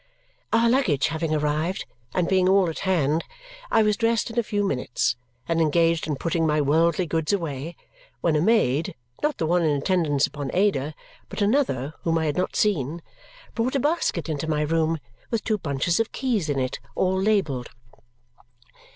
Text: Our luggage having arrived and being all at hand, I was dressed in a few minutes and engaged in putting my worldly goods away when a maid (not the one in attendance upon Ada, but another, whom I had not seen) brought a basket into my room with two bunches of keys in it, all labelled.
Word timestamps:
Our 0.51 0.67
luggage 0.67 1.09
having 1.09 1.31
arrived 1.31 1.85
and 2.15 2.27
being 2.27 2.49
all 2.49 2.71
at 2.71 2.79
hand, 2.89 3.23
I 3.69 3.83
was 3.83 3.95
dressed 3.95 4.31
in 4.31 4.39
a 4.39 4.41
few 4.41 4.67
minutes 4.67 5.15
and 5.47 5.61
engaged 5.61 6.07
in 6.07 6.15
putting 6.15 6.47
my 6.47 6.59
worldly 6.59 7.05
goods 7.05 7.31
away 7.31 7.75
when 8.19 8.35
a 8.35 8.41
maid 8.41 8.95
(not 9.21 9.37
the 9.37 9.45
one 9.45 9.61
in 9.61 9.77
attendance 9.77 10.25
upon 10.25 10.49
Ada, 10.55 10.95
but 11.29 11.39
another, 11.39 11.93
whom 12.01 12.17
I 12.17 12.25
had 12.25 12.35
not 12.35 12.55
seen) 12.55 13.03
brought 13.53 13.75
a 13.75 13.79
basket 13.79 14.27
into 14.27 14.49
my 14.49 14.63
room 14.63 14.97
with 15.29 15.43
two 15.43 15.59
bunches 15.59 15.99
of 15.99 16.11
keys 16.11 16.49
in 16.49 16.57
it, 16.57 16.79
all 16.95 17.21
labelled. 17.21 17.69